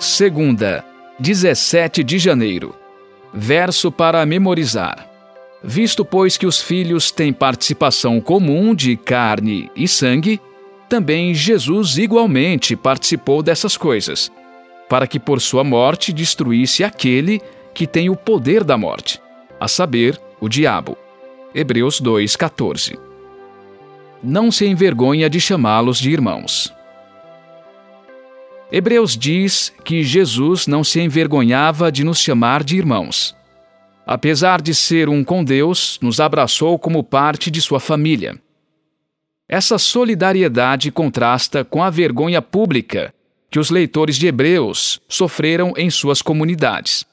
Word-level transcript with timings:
Segunda, 0.00 0.82
17 1.18 2.02
de 2.02 2.18
janeiro. 2.18 2.74
Verso 3.34 3.92
para 3.92 4.24
memorizar. 4.24 5.06
Visto, 5.62 6.06
pois, 6.06 6.38
que 6.38 6.46
os 6.46 6.58
filhos 6.58 7.10
têm 7.10 7.34
participação 7.34 8.18
comum 8.18 8.74
de 8.74 8.96
carne 8.96 9.70
e 9.76 9.86
sangue, 9.86 10.40
também 10.88 11.34
Jesus 11.34 11.98
igualmente 11.98 12.74
participou 12.74 13.42
dessas 13.42 13.76
coisas, 13.76 14.32
para 14.88 15.06
que 15.06 15.20
por 15.20 15.38
sua 15.38 15.62
morte 15.62 16.14
destruísse 16.14 16.82
aquele 16.82 17.38
que 17.74 17.86
tem 17.86 18.08
o 18.08 18.16
poder 18.16 18.64
da 18.64 18.78
morte, 18.78 19.20
a 19.60 19.68
saber, 19.68 20.18
o 20.40 20.48
diabo. 20.48 20.96
Hebreus 21.54 22.00
2,14. 22.00 22.98
Não 24.22 24.50
se 24.50 24.64
envergonha 24.64 25.28
de 25.28 25.38
chamá-los 25.38 25.98
de 25.98 26.10
irmãos. 26.10 26.72
Hebreus 28.72 29.16
diz 29.16 29.72
que 29.84 30.04
Jesus 30.04 30.68
não 30.68 30.84
se 30.84 31.00
envergonhava 31.00 31.90
de 31.90 32.04
nos 32.04 32.20
chamar 32.20 32.62
de 32.62 32.76
irmãos. 32.76 33.34
Apesar 34.06 34.62
de 34.62 34.74
ser 34.74 35.08
um 35.08 35.24
com 35.24 35.42
Deus, 35.42 35.98
nos 36.00 36.20
abraçou 36.20 36.78
como 36.78 37.02
parte 37.02 37.50
de 37.50 37.60
sua 37.60 37.80
família. 37.80 38.40
Essa 39.48 39.76
solidariedade 39.76 40.92
contrasta 40.92 41.64
com 41.64 41.82
a 41.82 41.90
vergonha 41.90 42.40
pública 42.40 43.12
que 43.50 43.58
os 43.58 43.70
leitores 43.70 44.14
de 44.14 44.28
Hebreus 44.28 45.00
sofreram 45.08 45.72
em 45.76 45.90
suas 45.90 46.22
comunidades. 46.22 47.04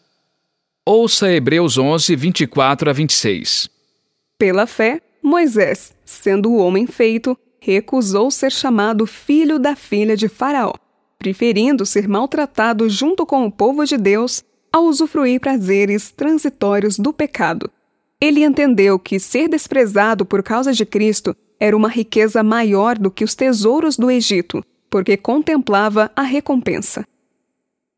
Ouça 0.85 1.31
Hebreus 1.31 1.79
11, 1.79 2.15
24 2.15 2.91
a 2.91 2.93
26. 2.93 3.67
Pela 4.37 4.67
fé, 4.67 5.01
Moisés, 5.23 5.95
sendo 6.05 6.51
o 6.51 6.57
homem 6.57 6.85
feito, 6.85 7.35
recusou 7.59 8.29
ser 8.29 8.51
chamado 8.51 9.07
filho 9.07 9.57
da 9.57 9.76
filha 9.76 10.15
de 10.15 10.29
Faraó 10.29 10.76
preferindo 11.18 11.85
ser 11.85 12.07
maltratado 12.07 12.90
junto 12.90 13.26
com 13.26 13.46
o 13.46 13.51
povo 13.51 13.85
de 13.85 13.98
Deus 13.98 14.43
a 14.71 14.79
usufruir 14.79 15.40
prazeres 15.40 16.12
transitórios 16.12 16.98
do 16.98 17.12
pecado. 17.12 17.70
Ele 18.20 18.43
entendeu 18.43 18.98
que 18.98 19.20
ser 19.20 19.48
desprezado 19.48 20.26
por 20.26 20.43
causa 20.43 20.73
de 20.73 20.85
Cristo 20.85 21.35
era 21.60 21.76
uma 21.76 21.90
riqueza 21.90 22.43
maior 22.43 22.98
do 22.98 23.10
que 23.10 23.23
os 23.23 23.35
tesouros 23.35 23.98
do 23.98 24.12
Egito, 24.12 24.63
porque 24.90 25.18
contemplava 25.18 26.12
a 26.15 26.21
recompensa. 26.21 27.05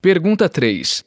Pergunta 0.02 0.48
3. 0.48 1.04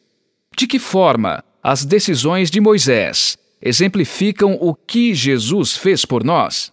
De 0.57 0.67
que 0.67 0.79
forma 0.79 1.43
as 1.63 1.85
decisões 1.85 2.51
de 2.51 2.61
Moisés 2.61 3.39
exemplificam 3.61 4.59
o 4.61 4.75
que 4.75 5.15
Jesus 5.15 5.77
fez 5.77 6.05
por 6.05 6.25
nós? 6.25 6.73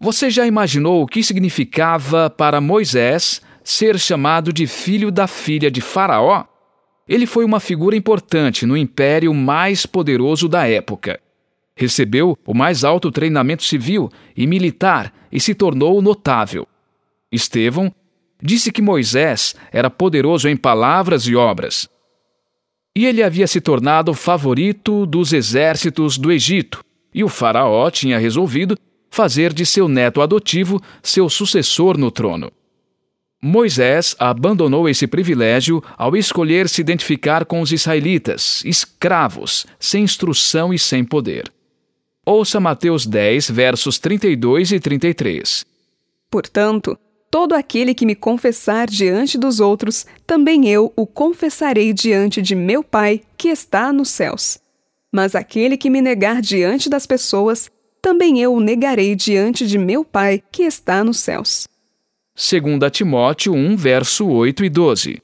Você 0.00 0.30
já 0.30 0.46
imaginou 0.46 1.02
o 1.02 1.06
que 1.06 1.22
significava 1.22 2.28
para 2.30 2.60
Moisés 2.60 3.40
ser 3.64 3.98
chamado 3.98 4.52
de 4.52 4.66
filho 4.66 5.10
da 5.10 5.26
filha 5.26 5.70
de 5.70 5.80
Faraó, 5.80 6.44
ele 7.08 7.26
foi 7.26 7.44
uma 7.44 7.58
figura 7.58 7.96
importante 7.96 8.66
no 8.66 8.76
império 8.76 9.32
mais 9.32 9.86
poderoso 9.86 10.48
da 10.48 10.68
época. 10.68 11.18
Recebeu 11.74 12.38
o 12.46 12.54
mais 12.54 12.84
alto 12.84 13.10
treinamento 13.10 13.64
civil 13.64 14.10
e 14.36 14.46
militar 14.46 15.12
e 15.32 15.40
se 15.40 15.54
tornou 15.54 16.00
notável. 16.00 16.68
Estevão 17.32 17.92
disse 18.40 18.70
que 18.70 18.82
Moisés 18.82 19.56
era 19.72 19.90
poderoso 19.90 20.48
em 20.48 20.56
palavras 20.56 21.26
e 21.26 21.34
obras. 21.34 21.88
E 22.94 23.06
ele 23.06 23.22
havia 23.22 23.46
se 23.46 23.60
tornado 23.60 24.14
favorito 24.14 25.04
dos 25.04 25.32
exércitos 25.32 26.16
do 26.16 26.30
Egito, 26.30 26.84
e 27.12 27.24
o 27.24 27.28
Faraó 27.28 27.90
tinha 27.90 28.18
resolvido 28.18 28.76
fazer 29.10 29.52
de 29.52 29.66
seu 29.66 29.88
neto 29.88 30.20
adotivo 30.20 30.80
seu 31.02 31.28
sucessor 31.28 31.98
no 31.98 32.10
trono. 32.10 32.52
Moisés 33.46 34.16
abandonou 34.18 34.88
esse 34.88 35.06
privilégio 35.06 35.84
ao 35.98 36.16
escolher 36.16 36.66
se 36.66 36.80
identificar 36.80 37.44
com 37.44 37.60
os 37.60 37.72
israelitas, 37.72 38.62
escravos, 38.64 39.66
sem 39.78 40.02
instrução 40.02 40.72
e 40.72 40.78
sem 40.78 41.04
poder. 41.04 41.52
Ouça 42.24 42.58
Mateus 42.58 43.04
10, 43.04 43.50
versos 43.50 43.98
32 43.98 44.72
e 44.72 44.80
33. 44.80 45.62
Portanto, 46.30 46.98
todo 47.30 47.52
aquele 47.52 47.92
que 47.92 48.06
me 48.06 48.14
confessar 48.14 48.88
diante 48.88 49.36
dos 49.36 49.60
outros, 49.60 50.06
também 50.26 50.66
eu 50.66 50.90
o 50.96 51.06
confessarei 51.06 51.92
diante 51.92 52.40
de 52.40 52.54
meu 52.54 52.82
Pai 52.82 53.20
que 53.36 53.48
está 53.48 53.92
nos 53.92 54.08
céus. 54.08 54.58
Mas 55.12 55.34
aquele 55.34 55.76
que 55.76 55.90
me 55.90 56.00
negar 56.00 56.40
diante 56.40 56.88
das 56.88 57.06
pessoas, 57.06 57.70
também 58.00 58.40
eu 58.40 58.54
o 58.54 58.60
negarei 58.60 59.14
diante 59.14 59.66
de 59.66 59.76
meu 59.76 60.02
Pai 60.02 60.42
que 60.50 60.62
está 60.62 61.04
nos 61.04 61.20
céus. 61.20 61.68
2 62.36 62.90
Timóteo 62.90 63.54
1, 63.54 63.76
verso 63.76 64.26
8 64.26 64.64
e 64.64 64.68
12. 64.68 65.22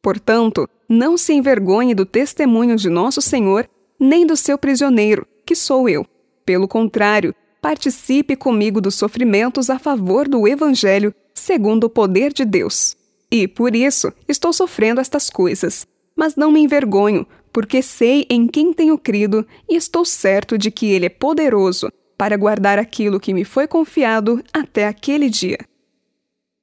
Portanto, 0.00 0.68
não 0.88 1.18
se 1.18 1.32
envergonhe 1.32 1.92
do 1.92 2.06
testemunho 2.06 2.76
de 2.76 2.88
nosso 2.88 3.20
Senhor, 3.20 3.68
nem 3.98 4.24
do 4.24 4.36
seu 4.36 4.56
prisioneiro, 4.56 5.26
que 5.44 5.56
sou 5.56 5.88
eu. 5.88 6.06
Pelo 6.46 6.68
contrário, 6.68 7.34
participe 7.60 8.36
comigo 8.36 8.80
dos 8.80 8.94
sofrimentos 8.94 9.68
a 9.68 9.76
favor 9.76 10.28
do 10.28 10.46
Evangelho, 10.46 11.12
segundo 11.34 11.84
o 11.84 11.90
poder 11.90 12.32
de 12.32 12.44
Deus. 12.44 12.96
E, 13.28 13.48
por 13.48 13.74
isso, 13.74 14.12
estou 14.28 14.52
sofrendo 14.52 15.00
estas 15.00 15.30
coisas. 15.30 15.84
Mas 16.14 16.36
não 16.36 16.52
me 16.52 16.60
envergonho, 16.60 17.26
porque 17.52 17.82
sei 17.82 18.24
em 18.30 18.46
quem 18.46 18.72
tenho 18.72 18.96
crido 18.96 19.44
e 19.68 19.74
estou 19.74 20.04
certo 20.04 20.56
de 20.56 20.70
que 20.70 20.92
Ele 20.92 21.06
é 21.06 21.10
poderoso 21.10 21.90
para 22.16 22.36
guardar 22.36 22.78
aquilo 22.78 23.18
que 23.18 23.34
me 23.34 23.44
foi 23.44 23.66
confiado 23.66 24.40
até 24.52 24.86
aquele 24.86 25.28
dia. 25.28 25.58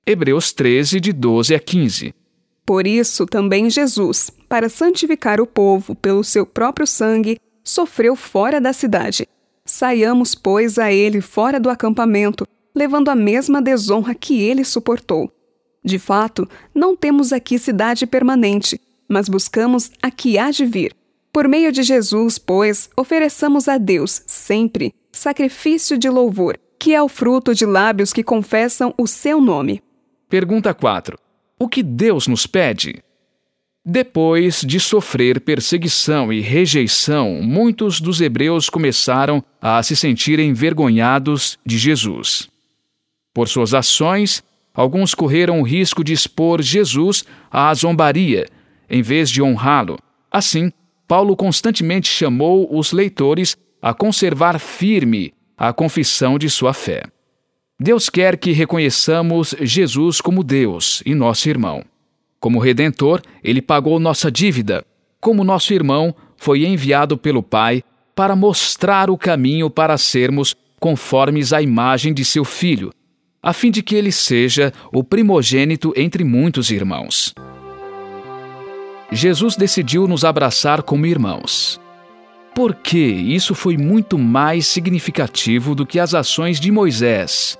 Hebreus 0.10 0.54
13, 0.54 1.02
de 1.02 1.12
12 1.12 1.54
a 1.54 1.60
15. 1.60 2.16
Por 2.66 2.88
isso 2.88 3.26
também 3.26 3.70
Jesus, 3.70 4.32
para 4.48 4.70
santificar 4.70 5.42
o 5.42 5.46
povo 5.46 5.94
pelo 5.96 6.24
seu 6.24 6.46
próprio 6.46 6.88
sangue, 6.88 7.38
sofreu 7.62 8.16
fora 8.16 8.62
da 8.62 8.72
cidade. 8.72 9.28
Saiamos, 9.66 10.34
pois, 10.34 10.80
a 10.80 10.94
ele 10.94 11.20
fora 11.20 11.60
do 11.60 11.70
acampamento, 11.70 12.48
levando 12.74 13.10
a 13.10 13.16
mesma 13.16 13.62
desonra 13.62 14.16
que 14.16 14.42
ele 14.42 14.64
suportou. 14.64 15.30
De 15.84 16.00
fato, 16.00 16.48
não 16.74 16.96
temos 16.96 17.34
aqui 17.34 17.60
cidade 17.60 18.08
permanente, 18.08 18.80
mas 19.10 19.28
buscamos 19.28 19.92
a 20.02 20.10
que 20.10 20.38
há 20.38 20.52
de 20.52 20.66
vir. 20.66 20.96
Por 21.34 21.50
meio 21.50 21.70
de 21.70 21.84
Jesus, 21.84 22.38
pois, 22.38 22.90
ofereçamos 22.96 23.68
a 23.68 23.78
Deus, 23.78 24.22
sempre, 24.26 24.96
sacrifício 25.12 25.98
de 25.98 26.10
louvor, 26.10 26.58
que 26.80 26.96
é 26.96 27.02
o 27.02 27.10
fruto 27.10 27.54
de 27.54 27.66
lábios 27.66 28.14
que 28.14 28.24
confessam 28.24 28.94
o 28.98 29.06
seu 29.06 29.42
nome. 29.42 29.84
Pergunta 30.30 30.74
4. 30.74 31.18
O 31.58 31.70
que 31.70 31.82
Deus 31.82 32.28
nos 32.28 32.46
pede? 32.46 33.02
Depois 33.86 34.60
de 34.60 34.78
sofrer 34.78 35.40
perseguição 35.40 36.34
e 36.34 36.42
rejeição, 36.42 37.42
muitos 37.42 38.02
dos 38.02 38.20
hebreus 38.20 38.70
começaram 38.70 39.42
a 39.62 39.82
se 39.82 39.96
sentir 39.96 40.38
envergonhados 40.38 41.58
de 41.66 41.78
Jesus. 41.78 42.50
Por 43.34 43.48
suas 43.48 43.74
ações, 43.74 44.44
alguns 44.74 45.16
correram 45.16 45.62
o 45.62 45.64
risco 45.64 46.04
de 46.04 46.12
expor 46.12 46.62
Jesus 46.62 47.24
à 47.50 47.74
zombaria, 47.74 48.48
em 48.90 49.02
vez 49.02 49.30
de 49.30 49.42
honrá-lo. 49.42 49.98
Assim, 50.30 50.74
Paulo 51.08 51.38
constantemente 51.38 52.10
chamou 52.10 52.68
os 52.78 52.92
leitores 52.92 53.56
a 53.82 53.94
conservar 53.94 54.60
firme 54.60 55.34
a 55.58 55.72
confissão 55.72 56.38
de 56.38 56.50
sua 56.50 56.74
fé. 56.74 57.04
Deus 57.80 58.10
quer 58.10 58.38
que 58.38 58.54
reconheçamos 58.54 59.54
Jesus 59.62 60.20
como 60.20 60.44
Deus 60.44 61.04
e 61.06 61.14
nosso 61.14 61.48
irmão. 61.48 61.84
Como 62.40 62.58
redentor, 62.58 63.22
ele 63.44 63.62
pagou 63.62 64.00
nossa 64.00 64.32
dívida. 64.32 64.84
Como 65.22 65.44
nosso 65.44 65.74
irmão, 65.76 66.16
foi 66.38 66.66
enviado 66.66 67.18
pelo 67.20 67.44
Pai 67.44 67.84
para 68.16 68.36
mostrar 68.36 69.12
o 69.12 69.18
caminho 69.18 69.70
para 69.70 69.96
sermos 69.96 70.56
conformes 70.80 71.54
à 71.54 71.62
imagem 71.62 72.16
de 72.16 72.26
seu 72.26 72.44
filho, 72.44 72.92
a 73.44 73.54
fim 73.54 73.70
de 73.70 73.84
que 73.84 73.94
ele 73.94 74.12
seja 74.12 74.74
o 74.92 75.04
primogênito 75.04 75.94
entre 75.96 76.24
muitos 76.24 76.72
irmãos. 76.72 77.36
Jesus 79.12 79.56
decidiu 79.56 80.08
nos 80.08 80.26
abraçar 80.26 80.82
como 80.82 81.06
irmãos. 81.06 81.80
Porque 82.56 82.98
isso 82.98 83.54
foi 83.54 83.78
muito 83.78 84.18
mais 84.18 84.66
significativo 84.66 85.76
do 85.76 85.86
que 85.86 86.00
as 86.00 86.16
ações 86.16 86.60
de 86.60 86.72
Moisés, 86.72 87.56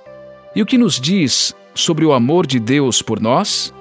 e 0.54 0.62
o 0.62 0.66
que 0.66 0.78
nos 0.78 1.00
diz 1.00 1.54
sobre 1.74 2.04
o 2.04 2.12
amor 2.12 2.46
de 2.46 2.58
Deus 2.58 3.02
por 3.02 3.20
nós? 3.20 3.72